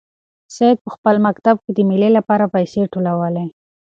[0.55, 3.45] سعید په خپل مکتب کې د مېلې لپاره پیسې ټولولې.